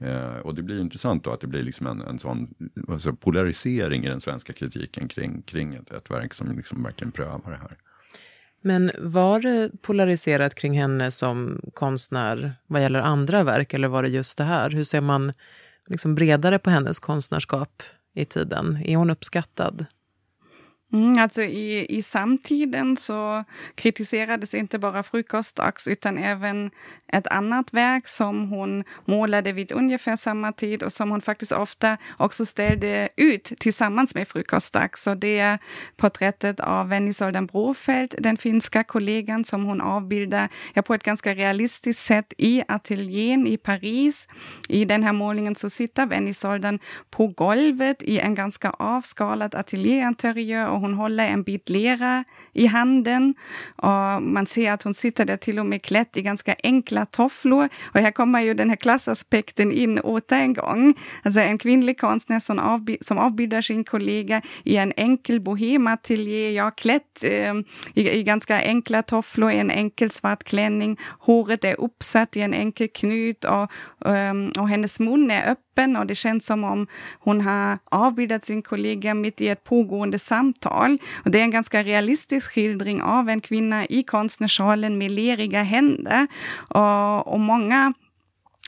[0.00, 2.54] Eh, och det blir intressant då att det blir liksom en, en sån
[2.88, 7.50] alltså polarisering i den svenska kritiken kring, kring ett, ett verk som liksom verkligen prövar
[7.50, 7.76] det här.
[8.60, 14.08] Men var det polariserat kring henne som konstnär vad gäller andra verk, eller var det
[14.08, 14.70] just det här?
[14.70, 15.32] Hur ser man
[15.86, 17.82] liksom bredare på hennes konstnärskap
[18.14, 18.82] i tiden?
[18.84, 19.86] Är hon uppskattad?
[20.92, 23.44] Mm, alltså i, I samtiden så
[23.74, 26.70] kritiserades inte bara Frukostdags utan även
[27.12, 31.96] ett annat verk som hon målade vid ungefär samma tid och som hon faktiskt ofta
[32.16, 35.02] också ställde ut tillsammans med Frukostdags.
[35.02, 35.58] Så det är
[35.96, 42.02] porträttet av Vennisoldan Brofeld, den finska kollegan som hon avbildar ja, på ett ganska realistiskt
[42.02, 44.28] sätt i ateljén i Paris.
[44.68, 46.78] I den här målningen så sitter Vennisoldan
[47.10, 53.34] på golvet i en ganska avskalad ateljéinteriör och hon håller en bit lera i handen.
[53.76, 57.68] Och man ser att hon sitter där till och med klätt i ganska enkla tofflor.
[57.84, 60.94] Och här kommer ju den här klassaspekten in åter en gång.
[61.22, 66.70] Alltså en kvinnlig konstnär som, avbi som avbildar sin kollega i en enkel bohemateljé, ja
[66.70, 67.54] klätt eh,
[67.94, 70.96] i, i, ganska enkla tofflor, i en enkel svart klänning.
[71.18, 76.06] Håret är uppsatt i en enkel knut och, um, och hennes mun är öppen och
[76.06, 76.86] det känns som om
[77.18, 80.98] hon har avbildat sin kollega mitt i ett pågående samtal.
[81.24, 86.26] Och det är en ganska realistisk skildring av en kvinna i konstnärssalen med leriga händer.
[86.68, 87.92] Och, och många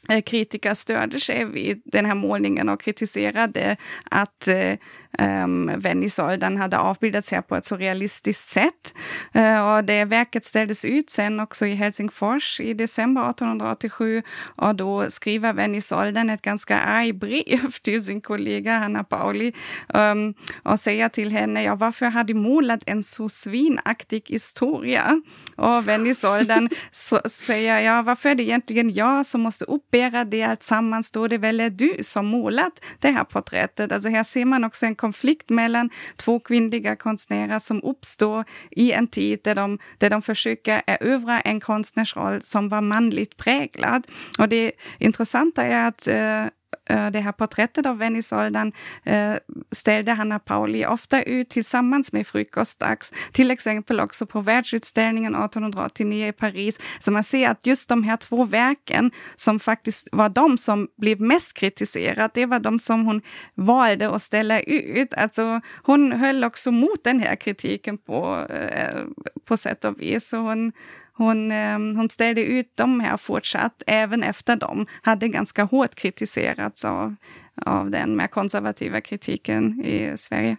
[0.09, 3.77] eh, kritiker stödde sig vid den här målningen och kritiserade
[4.11, 4.75] att eh,
[5.19, 8.95] um, Vennisoldan hade avbildats här på ett så realistiskt sätt.
[9.37, 14.23] Uh, och det verket ställdes ut sen också i Helsingfors i december 1887
[14.57, 19.53] och då skriver Vennisoldan ett ganska arg brev till sin kollega Hanna Pauli
[19.89, 25.23] um, och säger till henne, ja varför har du målat en så svinaktig historia?
[25.57, 26.69] Och Vennisoldan
[27.27, 31.61] säger, ja varför är det egentligen jag som måste uppbära det alltsammans då det väl
[31.61, 33.93] är du som målat det här porträttet?
[33.93, 39.07] Alltså här ser man också en konflikt mellan två kvinnliga konstnärer som uppstår i en
[39.07, 44.07] tid där de, där de försöker erövra en konstnärsroll som var manligt präglad.
[44.39, 46.47] Och det intressanta är att Eh,
[46.91, 48.73] Eh, det här porträttet av Venisoldan
[49.05, 49.35] eh,
[49.73, 56.33] ställde Hanna Pauli ofta ut tillsammans med Frukostdags, till exempel också på världsutställningen 1889 i
[56.33, 56.81] Paris.
[57.01, 61.21] Så man ser att just de här två verken som faktiskt var de som blev
[61.21, 63.23] mest kritiserade, det var de som hon
[63.55, 65.15] valde att ställa ut.
[65.15, 69.03] Alltså hon höll också mot den här kritiken på, eh,
[69.45, 70.29] på sätt och vis.
[70.29, 70.73] Så hon,
[71.19, 76.85] hon, eh, hon ställde ut dem här fortsatt, även efter dem hade ganska hårt kritiserats
[76.85, 77.15] av,
[77.67, 80.57] av den mer konservativa kritiken i Sverige.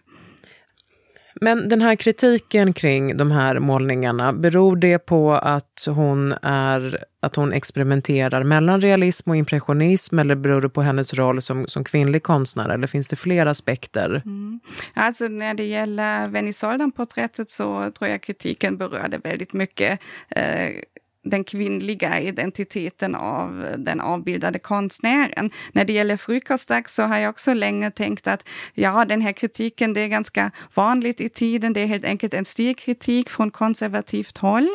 [1.40, 7.36] Men den här kritiken kring de här målningarna, beror det på att hon, är, att
[7.36, 12.22] hon experimenterar mellan realism och impressionism eller beror det på hennes roll som, som kvinnlig
[12.22, 14.22] konstnär eller finns det fler aspekter?
[14.24, 14.60] Mm.
[14.94, 20.68] Alltså när det gäller Venisoldan-porträttet så tror jag kritiken berörde väldigt mycket eh,
[21.22, 25.50] den kvinnliga identiteten av den avbildade konstnären.
[25.72, 29.92] När det gäller Frukostdags så har jag också länge tänkt att ja, den här kritiken,
[29.92, 31.72] det är ganska vanligt i tiden.
[31.72, 34.68] Det är helt enkelt en stilkritik från konservativt håll.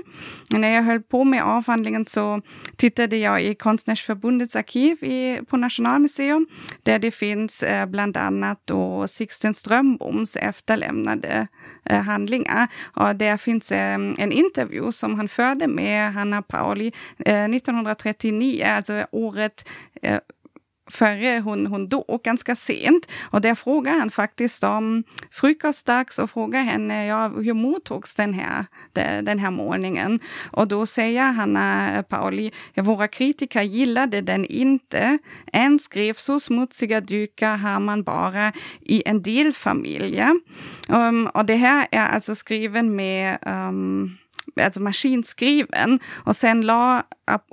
[0.51, 2.41] När jag höll på med avhandlingen så
[2.75, 6.47] tittade jag i Konstnärsförbundets arkiv i, på Nationalmuseum,
[6.83, 11.45] där det finns eh, bland annat då Sixten Strömboms efterlämnade Eh,
[11.89, 12.67] Eh, handlingar.
[12.93, 19.05] Och där finns eh, en intervju som han förde med Hanna Pauli eh, 1939, alltså
[19.11, 19.65] året
[20.87, 23.07] före hon, hon dog, ganska sent.
[23.21, 28.65] Och där frågar han faktiskt om frukostdags och frågar henne ja, hur mottogs den här,
[29.21, 30.19] den här målningen.
[30.51, 35.17] Och då säger Hanna eh, Pauli, ja, våra kritiker gillade den inte.
[35.51, 40.31] En skrev så smutsiga dukar har man bara i en del familjer.
[40.89, 44.17] Um, och det här är alltså skriven med um,
[44.61, 45.99] alltså maskinskriven.
[46.13, 47.03] Och sen la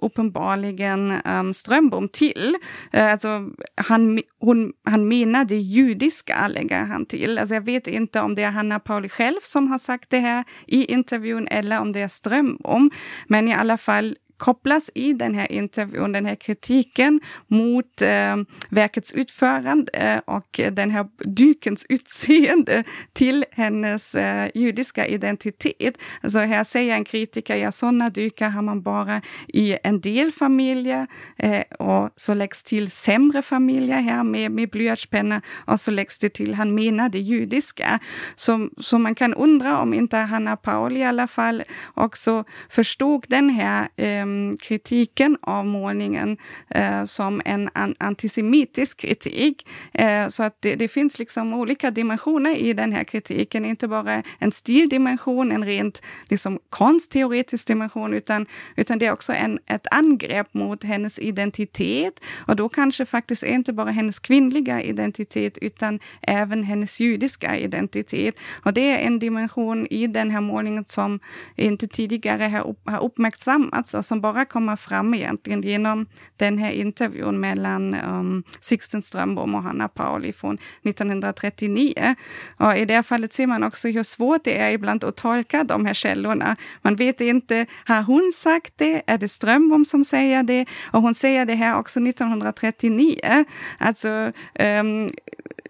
[0.02, 2.56] uppenbarligen um, Strömbom till.
[2.96, 7.38] Uh, alltså, han, hon, han menade judiska, lägger han till.
[7.38, 10.44] Alltså, jag vet inte om det är Hanna Pauli själv som har sagt det här
[10.66, 12.90] i intervjun eller om det är Strömbom.
[13.26, 18.36] Men i alla fall kopplas i den här intervjun, den här kritiken mot eh,
[18.70, 25.98] verkets utförande eh, och den här dukens utseende till hennes eh, judiska identitet.
[26.20, 31.06] Alltså här säger en kritiker, ja sådana dukar har man bara i en del familjer
[31.36, 36.28] eh, och så läggs till sämre familjer här med, med blyertspenna och så läggs det
[36.28, 37.98] till, han menar det judiska.
[38.36, 41.62] Så, så man kan undra om inte Hanna Paul i alla fall
[41.94, 46.36] också förstod den här eh, Ehm, kritiken av målningen
[46.68, 49.66] eh, som en an antisemitisk kritik.
[49.92, 54.22] Eh, så att det, det, finns liksom olika dimensioner i den här kritiken, inte bara
[54.38, 60.54] en stildimension, en rent liksom konstteoretisk dimension, utan, utan det är också en, ett angrepp
[60.54, 62.20] mot hennes identitet.
[62.46, 68.34] Och då kanske faktiskt inte bara hennes kvinnliga identitet, utan även hennes judiska identitet.
[68.64, 71.20] Och det är en dimension i den här målningen som
[71.56, 76.06] inte tidigare har, har uppmärksammats och som bara kommer fram egentligen genom
[76.36, 82.14] den här intervjun mellan um, Sixten Strömbom och Hanna Pauli från 1939.
[82.56, 85.86] Och I det fallet ser man också hur svårt det är ibland att tolka de
[85.86, 86.56] här källorna.
[86.82, 89.02] Man vet inte, har hon sagt det?
[89.06, 90.66] Är det Strömbom som säger det?
[90.90, 93.44] Och hon säger det här också 1939.
[93.78, 95.10] Alltså, um,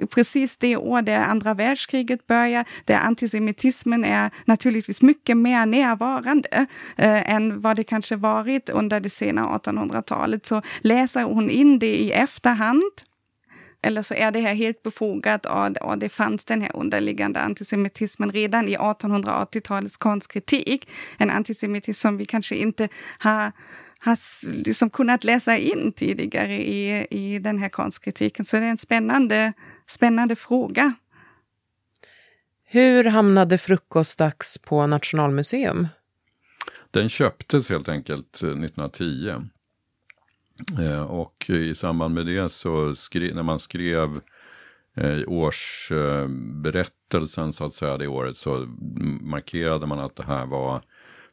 [0.07, 7.33] precis det år där andra världskriget börjar, där antisemitismen är naturligtvis mycket mer närvarande eh,
[7.33, 10.47] än vad det kanske varit under det sena 1800-talet.
[10.47, 12.93] Så läser hon in det i efterhand
[13.83, 18.33] eller så är det här helt befogat och, och det fanns den här underliggande antisemitismen
[18.33, 20.89] redan i 1880-talets konstkritik.
[21.19, 22.89] En antisemitism som vi kanske inte
[23.19, 23.53] har
[24.05, 24.19] har
[24.53, 28.45] liksom kunnat läsa in tidigare i, i den här konstkritiken.
[28.45, 29.53] Så det är en spännande
[29.93, 30.95] Spännande fråga.
[32.65, 35.89] Hur hamnade Frukostdags på Nationalmuseum?
[36.91, 39.35] Den köptes helt enkelt 1910.
[40.79, 44.21] Eh, eh, och i samband med det så skrev, när man skrev
[44.97, 48.67] eh, årsberättelsen så att säga det året så
[49.21, 50.83] markerade man att det här var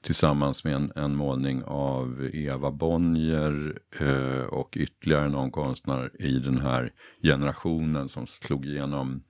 [0.04, 6.62] tillsammans med en, en målning av Eva Bonnier eh, och ytterligare någon konstnär i den
[6.62, 6.94] här
[7.24, 9.24] generationen som slog igenom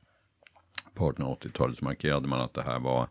[0.94, 3.08] på 1880-talet så markerade man att det här var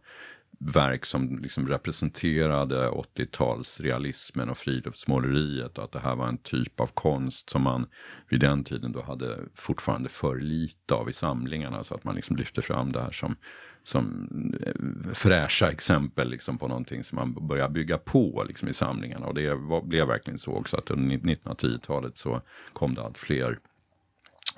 [0.59, 6.87] verk som liksom representerade 80-talsrealismen och friluftsmåleriet och att det här var en typ av
[6.87, 7.87] konst som man
[8.29, 12.37] vid den tiden då hade fortfarande för lite av i samlingarna så att man liksom
[12.37, 13.37] lyfte fram det här som
[13.85, 14.29] som
[14.67, 19.27] eh, fräscha exempel liksom på någonting som man börjar bygga på liksom i samlingarna.
[19.27, 22.41] Och det var, blev verkligen så också att under 1910-talet så
[22.73, 23.59] kom det allt fler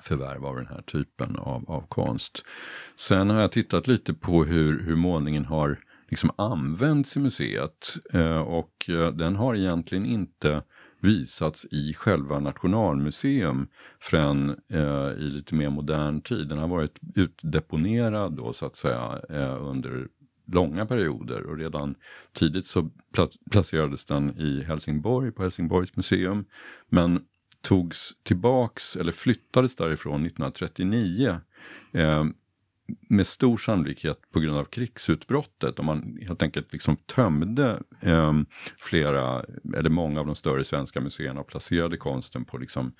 [0.03, 2.45] förvärv av den här typen av, av konst.
[2.97, 5.79] Sen har jag tittat lite på hur, hur målningen har
[6.11, 10.63] liksom använts i museet eh, och eh, den har egentligen inte
[11.01, 13.69] visats i själva Nationalmuseum
[14.01, 16.49] förrän eh, i lite mer modern tid.
[16.49, 20.09] Den har varit utdeponerad då så att säga eh, under
[20.47, 21.95] långa perioder och redan
[22.33, 22.91] tidigt så
[23.51, 26.45] placerades den i Helsingborg på Helsingborgs museum.
[26.89, 27.21] Men
[27.63, 31.41] togs tillbaks eller flyttades därifrån 1939
[31.93, 32.25] eh,
[33.09, 38.33] med stor sannolikhet på grund av krigsutbrottet, om man helt enkelt liksom tömde eh,
[38.79, 39.45] flera,
[39.77, 42.93] eller många av de större svenska museerna och placerade konsten på liksom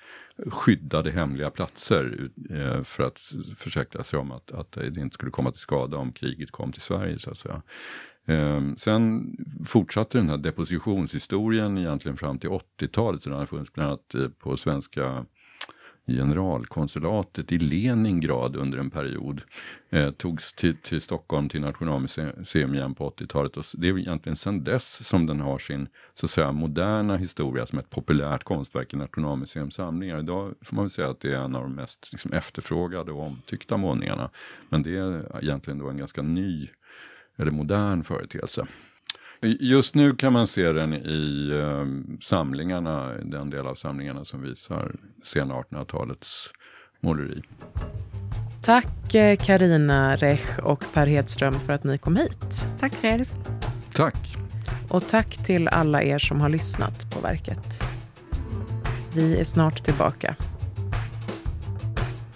[0.47, 3.19] skyddade hemliga platser eh, för att
[3.57, 6.81] försäkra sig om att, att det inte skulle komma till skada om kriget kom till
[6.81, 7.61] Sverige så att säga.
[8.25, 9.35] Eh, sen
[9.65, 14.27] fortsatte den här depositionshistorien egentligen fram till 80-talet, så den har funnits bland annat eh,
[14.27, 15.25] på svenska
[16.07, 19.41] generalkonsulatet i Leningrad under en period.
[19.89, 24.63] Eh, togs till, till Stockholm till Nationalmuseum igen på 80-talet och det är egentligen sedan
[24.63, 28.97] dess som den har sin så att säga moderna historia som ett populärt konstverk i
[28.97, 30.19] Nationalmuseums samlingar.
[30.19, 33.25] Idag får man väl säga att det är en av de mest liksom, efterfrågade och
[33.25, 34.29] omtyckta målningarna.
[34.69, 36.69] Men det är egentligen då en ganska ny
[37.37, 38.67] eller modern företeelse.
[39.43, 41.85] Just nu kan man se den i eh,
[42.21, 46.49] samlingarna, den del av samlingarna som visar sena 1800-talets
[46.99, 47.41] måleri.
[48.61, 52.67] Tack eh, Karina Rech och Per Hedström för att ni kom hit.
[52.79, 53.25] Tack själv.
[53.93, 54.37] Tack.
[54.89, 57.83] Och tack till alla er som har lyssnat på verket.
[59.15, 60.35] Vi är snart tillbaka.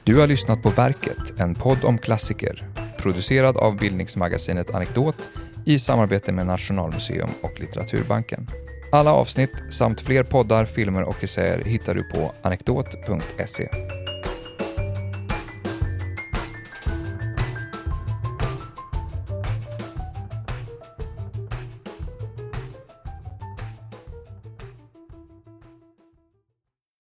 [0.04, 2.68] Du har lyssnat på Verket, en podd om klassiker.
[2.98, 5.30] Producerad av bildningsmagasinet Anekdot
[5.66, 8.48] i samarbete med Nationalmuseum och Litteraturbanken.
[8.92, 13.85] Alla avsnitt samt fler poddar, filmer och essäer hittar du på anekdot.se.